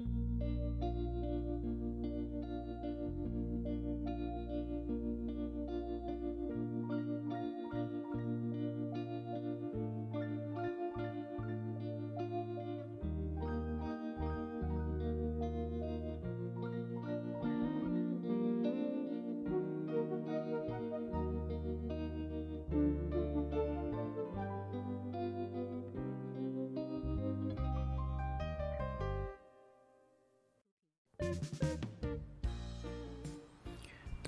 [0.00, 0.14] thank
[2.84, 2.89] you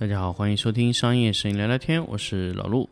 [0.02, 2.90] 大家好，欢迎收听商业摄影聊聊天，我是老陆。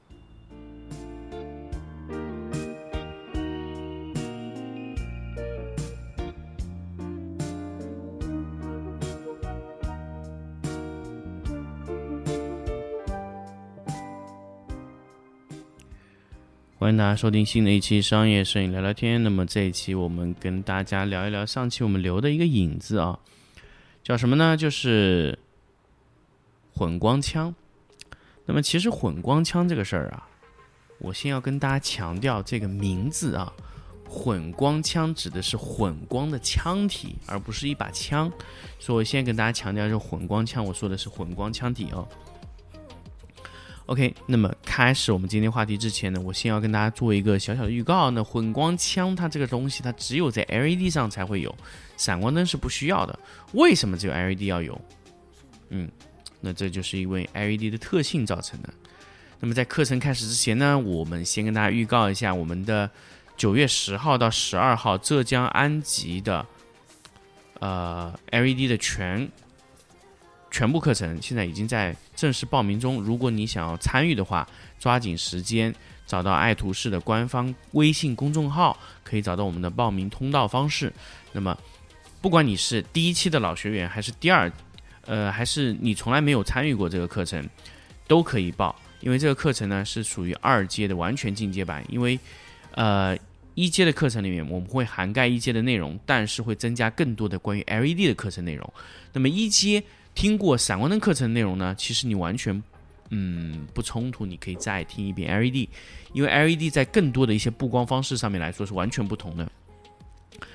[16.79, 19.21] 欢迎大家收听新的一期商业摄影聊聊天。
[19.21, 23.19] 那么这一期我们跟大家聊一聊上期我们留的一个影子啊，
[24.05, 24.57] 叫什么呢？
[24.57, 25.37] 就是。
[26.81, 27.55] 混光枪，
[28.47, 30.27] 那么其实混光枪这个事儿啊，
[30.99, 33.53] 我先要跟大家强调这个名字啊，
[34.09, 38.33] 混光枪指的是混光的枪体，而不是一把枪，
[38.79, 42.09] 所以我先跟大家强调是混光枪，我说的是混光枪体哦。
[43.85, 48.11] OK，那么开始我们今天话题之前呢，我先要跟大家做一个小小的预告。
[48.11, 51.55] 那混光枪它这个东西，它只有在 LED 上才会有，
[51.99, 53.19] 闪光灯是不需要的。
[53.53, 54.81] 为什么只有 LED 要有？
[55.69, 55.87] 嗯。
[56.41, 58.69] 那这就是因为 LED 的特性造成的。
[59.41, 62.91] 那么在课程开始之前呢，我们先跟大家预告一下我们的
[63.37, 66.45] 九月十号到十二号浙江安吉的
[67.59, 69.27] 呃 LED 的全
[70.51, 73.01] 全部课程，现在已经在正式报名中。
[73.03, 74.47] 如果你想要参与的话，
[74.79, 75.75] 抓紧时间
[76.07, 80.93] 找到爱图仕的官方微信公众号，可以找到我们的报名通道方式。
[81.33, 81.57] 那么，
[82.21, 84.53] 不管你是第一期的老学员，还是第二。
[85.07, 87.49] 呃，还是你从来没有参与过这个课程，
[88.07, 91.85] 都可以报，因为这个课程呢是属于二阶的完全进阶版。
[91.89, 92.19] 因为，
[92.73, 93.17] 呃，
[93.55, 98.73] 一阶的课程里面我们会涵盖一阶的内容，但是会增加更多的关于 LED 的课程内容。
[99.13, 99.83] 那么一阶
[100.15, 102.63] 听过闪光灯课程内容呢，其实你完全
[103.11, 105.69] 嗯不冲突，你可以再听一遍 LED，
[106.13, 109.51] 因为 LED 在更多的一些布光方式上面来说是完全不同的。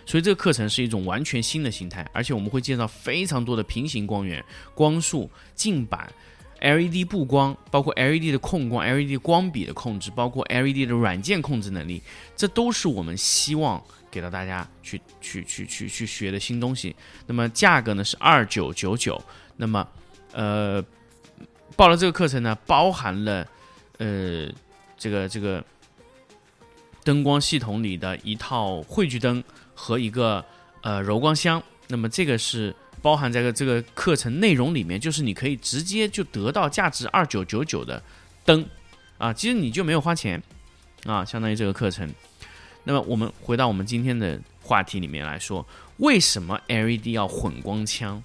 [0.06, 4.44] 所以这个课程是一种完全新的形态，而且我们会介绍非常多的平行光源、
[4.74, 6.12] 光束、镜板、
[6.59, 12.02] LED 布光，包括 LED 的控光、LED 光比的控制，包括 LED 的软件控制能力，
[12.36, 16.96] 这都是我们希望给到大家去去去去去学的新东西。
[17.28, 19.22] 那么价格呢是二九九九，
[19.57, 19.88] 那么
[20.31, 20.84] 呃
[21.75, 23.47] 报了这个课程呢，包含了
[23.97, 24.47] 呃
[24.97, 25.63] 这个这个
[27.03, 29.44] 灯光系统里的一套汇聚灯。
[29.75, 30.44] 和一个
[30.81, 38.02] 呃柔光箱，那么这个是包含在个这个课程内容里面，就是你可以直接就得到价值二九九九的
[38.44, 38.66] 灯
[39.19, 40.41] 啊，其实你就没有花钱
[41.06, 42.09] 啊，相当于这个课程。
[42.84, 45.63] 那么我们回到我们今天的话题里面来说，
[45.97, 48.24] 为什么 LED 要混光枪？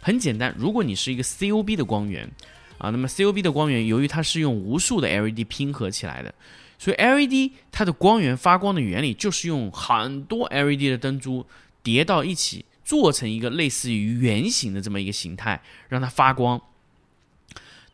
[0.00, 2.30] 很简单，如果你是一个 COB 的光源
[2.78, 6.34] 啊，那么 COB 的光源由于它是用无数的 LED 拼合起来的。
[6.80, 11.44] 所以 LED 它的光源发光的原理就是用很多 LED 的灯珠
[11.82, 16.58] 叠到一起，做成一个类似于圆形的这么一个形态，让它发光。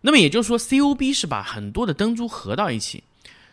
[0.02, 3.02] 那么也就是说，COB 是把很多的灯珠合到一起。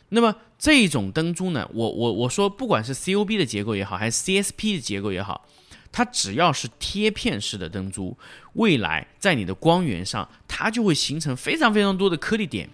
[0.09, 5.47] 那么这种灯珠呢，我我我说，不管是 COB 的结构也好，还是 CSP 的结构也好，
[5.91, 8.15] 它只要是贴片式的灯珠，
[8.53, 12.69] 未来在你的光源上，它就会形成非常非常多的颗粒点。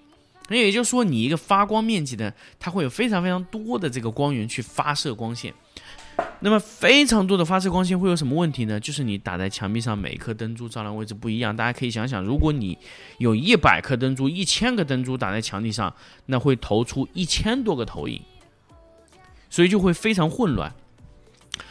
[0.50, 5.54] 那也就是说，你一个发光面积呢，它会有非常非常多的这个光源去发射光线。
[6.42, 8.78] 那么非常多的发射光线会有什么问题呢？
[8.78, 11.56] 就是你打在墙壁上，每一颗灯珠照亮位置不一样。
[11.56, 12.78] 大家可以想想，如果你
[13.20, 15.94] 有一百颗灯珠、一千个灯珠打在墙壁上，
[16.26, 18.22] 那会投出一千多个投影，
[19.50, 20.74] 所以就会非常混乱。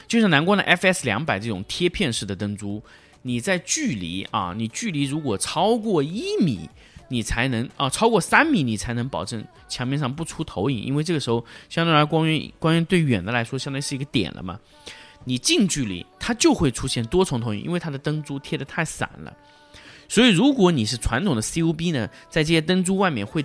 [0.07, 2.83] 就像蓝光的 FS 两百这种贴片式的灯珠，
[3.23, 6.71] 你在距离啊，你距离如果超过一米。
[7.09, 14.59] 你才能啊，超过三米，你才能保证墙面上不出投影，因为这个时候相对来光源光源对远的来说，相当于是一个点了嘛。
[15.25, 19.37] 你近距离它就会出现多重投影，因为它的灯珠贴的太散了。
[20.09, 23.45] 所以如果你是传统的 CUB 呢，在这些灯珠外面会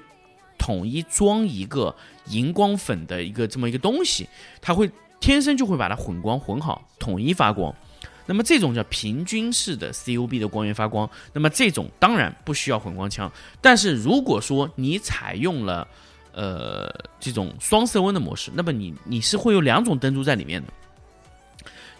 [0.57, 1.93] 统一装一个
[2.27, 4.29] 荧光粉的一个这么一个东西，
[4.61, 4.89] 它会
[5.19, 7.73] 天生就会把它混光混好，统一发光。
[8.25, 13.31] 那么这种叫平均式的 COB 的光源发光，那么这种当然不需要混光枪。
[13.61, 15.87] 但是如果说你采用了
[16.31, 16.89] 呃
[17.19, 20.67] 这种双色温的模式，那么你你是会有两种灯珠在里面的。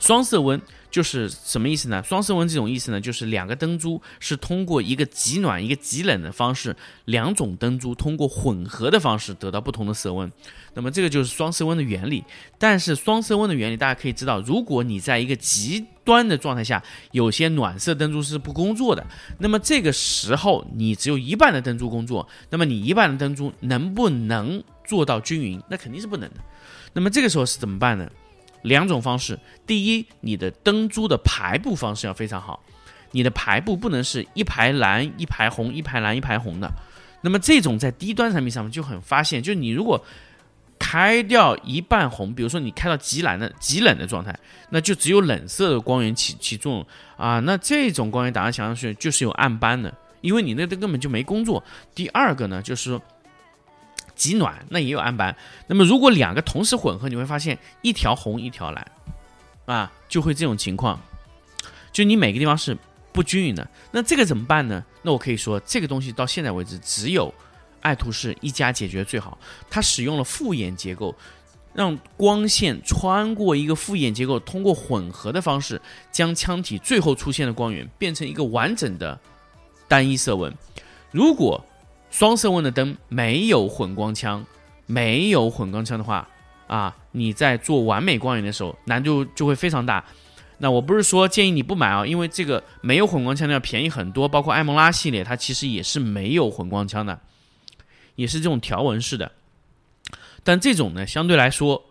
[0.04, 0.62] 双色温
[0.92, 2.04] 就是什么意思呢？
[2.04, 10.30] 双色温这种意思呢，就是两个灯珠是通过一个极暖、一个极冷的方式，两种灯珠通过混合的方式得到不同的色温。
[10.74, 12.22] 那么这个就是双色温的原理。
[12.60, 16.84] 但是双色温的原理，大家可以知道，如果你在一个极端的状态下，
[17.14, 19.08] 有些暖色灯珠是不工作的，
[19.40, 25.64] 那么这个时候你只有一半的灯珠工作，那么你一半的灯珠能不能做到均匀？
[25.70, 26.36] 那肯定是不能的。
[26.92, 28.08] 那么这个时候是怎么办呢？
[28.63, 32.62] 两种方式，第一，你的灯珠的排布方式要非常好，
[33.12, 36.71] 你的排布不能是一排蓝一排红，一排蓝一排红的。
[37.21, 40.04] 那么这种在低端产品上面就很发现，就是你如果
[40.80, 44.38] 开掉一半红，比如说你开到极蓝的极冷的状态，
[44.71, 47.39] 那就只有冷色的光源起起作用啊。
[47.39, 51.63] 那这种光源打到墙上去就是有暗斑的，因为你那灯根本就没工作。
[51.95, 53.00] 第二个呢，就是。
[54.24, 55.36] 极暖那也有暗斑，
[55.68, 58.92] 那么如果两个同时混合，你会发现一条红一条蓝，
[59.66, 60.98] 啊，就会这种情况，
[61.92, 62.78] 就你每个地方是
[63.12, 63.70] 不均匀的。
[63.92, 64.81] 那这个怎么办呢？
[65.02, 67.34] 那我可以说，这个东西到现在为止，只有
[67.81, 69.38] 爱图仕一家解决最好。
[69.70, 71.14] 它使用了复眼结构，
[71.74, 75.81] 让光线穿过一个复眼结构，通过混合的方式，
[76.14, 79.20] 将腔体最后出现的光源变成一个完整的
[79.90, 80.56] 单一色温。
[81.12, 81.62] 如果
[82.13, 84.45] 双色温的灯没有混光枪，
[84.86, 86.30] 没有混光枪的话，
[86.68, 90.06] 啊，你在做完美光源的时候难度就会非常大。
[90.60, 97.19] 那我不是说建议你不买啊，因为这个没有混光枪的要便宜很多，包括艾蒙拉系列它其实也是没有混光枪的，
[98.13, 99.31] 也是这种条纹式的。
[100.44, 101.83] 但这种呢，相对来说，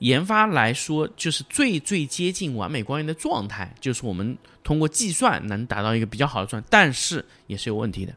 [0.00, 4.36] 研发来说就是最最接近完美光源的状态，就是我们。
[4.62, 8.14] 通过计算能达到一个比较好的状态，但是也是有问题的。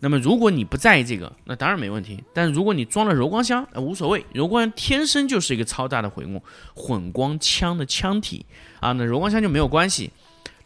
[0.00, 2.18] 那么如果你不在意这个，那当然没问题。
[2.32, 6.42] 但如果你装了柔光箱，呃无所谓，柔光箱天生就是一个超大的混光
[6.74, 8.44] 混光枪的腔体
[8.80, 10.10] 啊，那柔光箱就没有关系。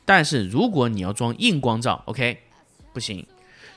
[0.04, 2.38] 但是如果你要装硬光罩，OK，
[2.94, 3.26] 不行。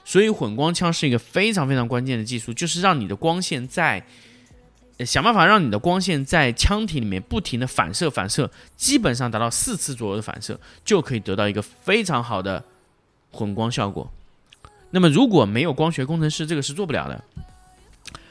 [0.06, 4.06] 所以混光枪是一个非常非常关键的技术，就是让你的光线在。
[5.06, 12.64] 想办法让你的光线在腔体里面不停的反射反射，基本上达到四次左右的反射，就可以得到一个非常好的
[13.32, 14.12] 混光效果。
[14.92, 17.24] 那么如果没有光学工程师，这个是做不了的。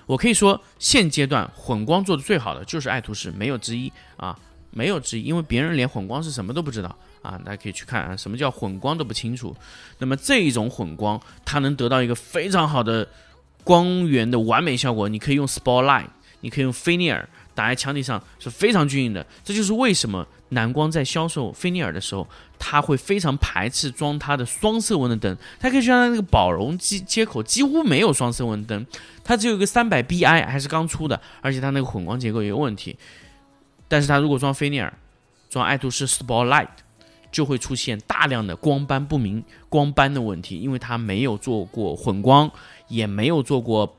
[0.06, 4.38] 我可以说，现阶段混光做的最好的就是爱图仕，没有之一啊，
[4.70, 9.56] 没有之一，因为别人连混光是什么都不知道啊，大家可以去看啊，什么叫混光都不清楚。
[9.98, 13.08] 那么这一种混光，它能得到一个非常好的
[13.64, 16.08] 光源的完美效果，你可以用 Spotlight。
[16.40, 22.26] 你可以用菲涅尔打在墙体上是非常均匀的，这就是为什么蓝光在销售菲涅尔的时候，
[22.58, 25.36] 它会非常排斥装它的双色温的灯。
[25.58, 28.86] 它可以像它那个宝容接接口几乎没有双色温灯，
[29.24, 32.96] 它只有一个三百 bi 还是刚出的，而且它那个混光结构也有问题。
[33.88, 34.92] 但是它如果装菲涅尔，
[35.50, 36.68] 装爱图仕 Spotlight，
[37.32, 42.48] 就会出现大量的光斑不明、光斑的问题，因为它没有做过混光，
[42.86, 43.96] 也没有做过。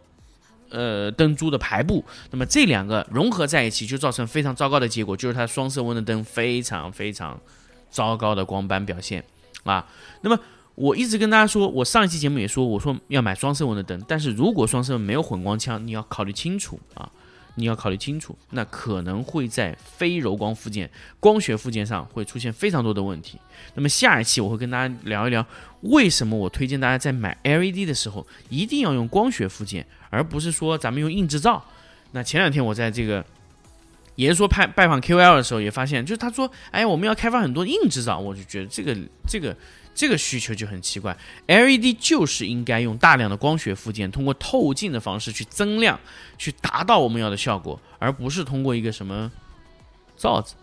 [0.70, 7.40] 呃，灯珠的排布，那么这两个融合在一起，就造成非常糟糕的结果，就是它双色温的灯非常非常
[7.90, 9.24] 糟糕的光斑表现
[9.64, 9.88] 啊。
[10.22, 10.40] 那么
[10.76, 17.12] 我一直跟大家说，我上一期节目也说，我说要买双色温的灯，但是如果双色温没有混光枪，你要考虑清楚啊。
[17.60, 20.90] 你要考虑清楚，那可能会在非柔光附件、
[21.20, 23.38] 光学附件上会出现非常多的问题。
[23.76, 25.46] 那么下一期我会跟大家聊一聊，
[25.82, 31.64] 为什么我推荐大家在买 LED 的时候一定要用光学附件，而不是说咱们用硬制造。
[32.12, 33.24] 那前两天我在这个，
[34.16, 39.56] 也是说拜拜访 QL 的时候也发现，就是他说，哎，我们要开发很多硬制造，我就觉得这个这个。
[40.00, 46.00] 这个需求就很奇怪，LED 就是应该用大量的光学附件，通过透镜的方式去增亮，
[46.38, 49.30] 去达到我们要的效果，而不是通过一个什么
[50.16, 50.56] 罩子。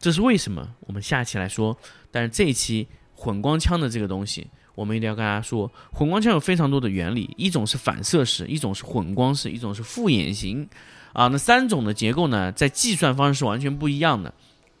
[0.00, 0.68] 这是为什么？
[0.80, 1.78] 我们下期来说。
[2.10, 10.68] 但是这一期混光枪的这个东西，我们一定要跟大家说，混光枪有非常多的原理，一种是反射式，一种是混光式，一种是复眼型，
[11.12, 14.34] 啊，那三种的结构呢，在计算方式是完全不一样的。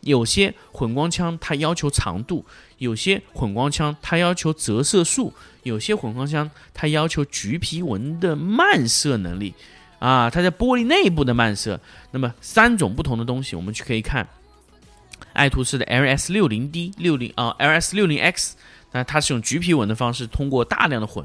[0.08, 2.44] 有些混光枪它要求长度，
[2.78, 5.32] 有些混光枪它要求折射数，
[5.64, 9.52] 有些混光枪它要求橘皮纹的漫射能力，
[9.98, 11.78] 啊，它在玻璃内部的漫射。
[12.10, 14.26] 那么三种不同的东西，我们去可以看
[15.34, 18.56] 爱图仕的 LS 六零 D 六零啊，LS 六零 X，
[18.92, 21.24] 那它是用橘皮纹的方式，通过大量的混。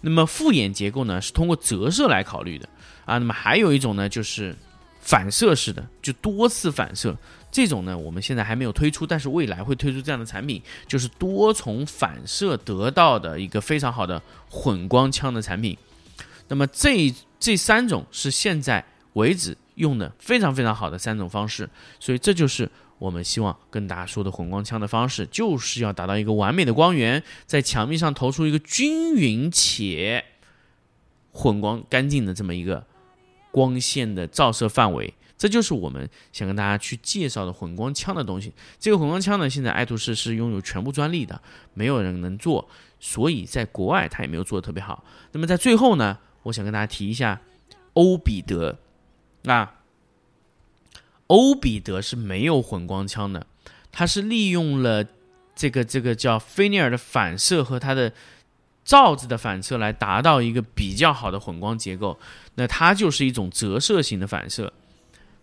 [0.00, 2.66] 那么复眼结构呢，是通过折射来考虑的
[3.04, 3.18] 啊。
[3.18, 4.56] 那么还有一种呢，就是
[5.04, 7.14] 反射式的，就多次反射。
[7.52, 14.20] 这种呢，我们现在还没有推出，但是未来会推出这样的产品，就是多重反射得到的一个非常好的
[14.50, 15.76] 混光枪的产品。
[16.48, 21.68] 那么这这三种是现在为止用的非常非常好的三种方式，
[22.00, 22.68] 所以这就是
[22.98, 30.24] 我们希望跟大家说的混光枪的方式，就是要达到一个完美的光源，在墙壁上投出一个均匀且
[31.30, 32.84] 混光干净的这么一个
[33.54, 35.14] 光线的照射范围。
[35.38, 38.52] 这就是我们想跟大家去介绍的混光枪的东西。
[38.80, 41.40] 这个混光枪呢，现在爱图仕是拥有全部专利的，
[41.74, 42.68] 没有人能做，
[42.98, 45.04] 所以在国外它也没有做的特别好。
[45.32, 47.40] 那么在最后呢，我想跟大家提一下
[47.92, 48.78] 欧比德。
[49.42, 49.70] 那
[51.26, 53.46] 欧比德是没有混光枪的，
[53.92, 55.04] 它是利用了
[55.54, 58.12] 这个这个叫菲涅尔的反射和它的
[58.84, 62.18] 罩子的反射来达到一个比较好的混光结构。
[62.54, 64.72] 那它就是一种折射型的反射。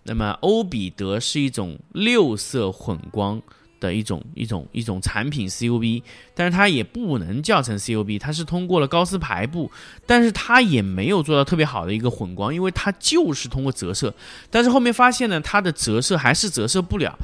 [0.03, 3.39] 那么欧比德是一种六色混光
[3.79, 6.01] 的一种一种一种产品 COB，
[6.33, 9.71] 但是它也不能叫成 COB，它是通过了高斯排布，
[10.05, 14.13] 但是它也没有做到特别好的一个混光，因为它就是通过折射，
[14.49, 17.17] 但是后面发现呢，它的折射还是折射不了，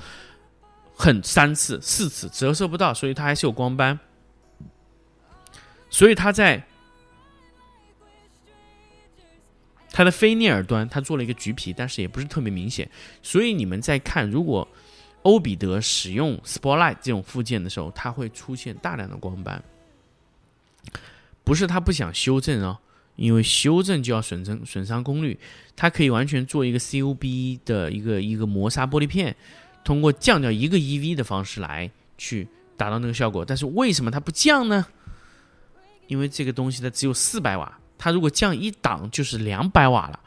[0.95, 3.99] 很三次四次折射不到，所以它还是有光斑，
[5.89, 6.63] 所以它在。
[9.89, 12.87] 它的菲涅尔端，它做了一个橘皮，但是也不是特别明显。
[13.23, 14.67] 所以你们在看，如果
[15.23, 19.63] 欧比德使用 Spotlight 这种附件的时候，它会出现大量的光斑。
[21.43, 22.77] 不是它不想修正哦，
[23.15, 25.39] 因为修正就要损伤损伤功率。
[25.75, 29.35] 它可以完全做一个 COB 的一个一个磨砂玻璃片，
[29.83, 31.89] 通过降掉一个 EV 的方式来
[32.19, 33.43] 去达到那个效果。
[33.43, 34.85] 但是为什么它不降呢？
[36.07, 37.79] 因为这个东西它只有四百瓦。
[37.97, 40.19] 它如果降一档就是两百瓦了，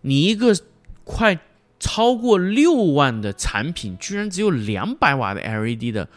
[0.00, 0.56] 你一个
[1.04, 1.38] 快
[1.78, 6.08] 超过六万的产品，居然只有两百瓦的 LED 的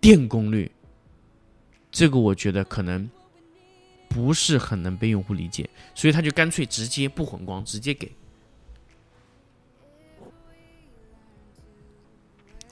[0.00, 0.70] 电功率，
[1.92, 3.08] 这个我觉得可能
[4.08, 8.10] 不是很能被用户理解，所以他就干脆直接不混光，直接给。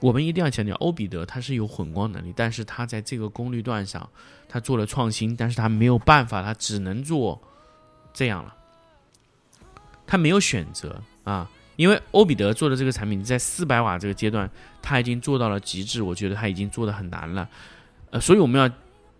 [0.01, 4.09] 我们一定要强调，欧比德它是有混光能力，但是它在这个功率段上，
[4.47, 7.41] 它做了创新，但是它没有办法，它只能做。
[8.11, 8.53] 这样了，
[10.07, 14.49] 他没有选择啊，因为欧比德做的这个产品在四百瓦这个阶段，
[14.81, 17.47] 他已经做到了极致，我觉得他已经做的很难了，
[18.09, 18.67] 呃，所以我们要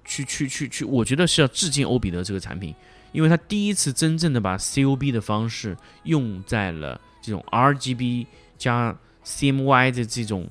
[0.03, 2.73] 去去去去，我觉得是要致敬欧比德这个产品，
[3.11, 8.25] 因为他第一次真正的把 COB 的方式用在了这种 RGB
[8.57, 8.93] 加
[9.23, 10.49] CMY 的这种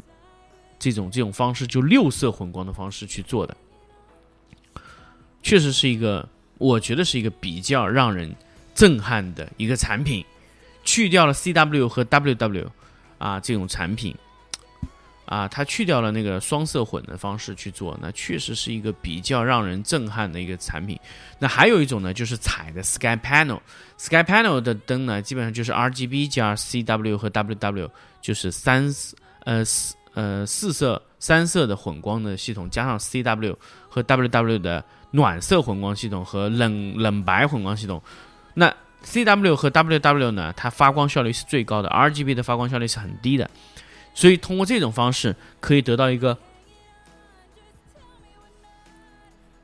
[0.78, 3.56] 这种这种方式，就六色混光的方式去做的，
[5.42, 6.28] 确实是一个。
[6.60, 8.34] 我觉得是一个比较让人
[8.74, 10.24] 震撼的一个产品，
[10.82, 12.66] 去掉了 CW 和 WW
[13.16, 14.12] 啊这种产品，
[15.24, 20.98] 啊，它去掉了那个双色混的方式去做，那确实是一个比较让人震撼的一个产品。
[21.38, 27.88] 那还有一种呢，就是彩的 Sky Panel，Sky Panel 的灯呢，基本上就是 RGB 加 CW 和 WW，
[28.20, 28.92] 就是三
[29.44, 33.54] 呃四呃四色三色的混光的系统，加上 CW
[33.88, 34.84] 和 WW 的。
[35.10, 38.02] 暖色混光系统和冷冷白混光系统，
[38.52, 38.70] 那
[39.00, 40.52] C W 和 W W 呢？
[40.54, 43.50] 它发光效率是最高的，R G B 的发光效率是很低的，
[44.12, 46.36] 所以通过这种方式可以得到一个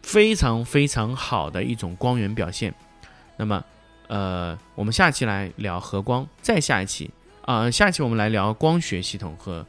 [0.00, 2.75] 非常非常好的一种光源表现。
[3.37, 3.62] 那么，
[4.06, 7.11] 呃，我们下期来聊和光，再下一期
[7.42, 9.66] 啊，下一期我们来聊光学系统和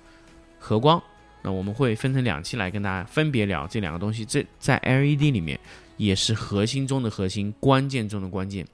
[0.65, 1.01] 和光。
[1.43, 5.59] 那我们会分成两期来跟大家分别聊这两个东西，这在 LED 里面
[5.95, 8.65] 也是核心中的核心，关键中的关键。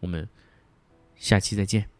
[0.00, 0.28] 我们
[1.14, 1.97] 下期再见。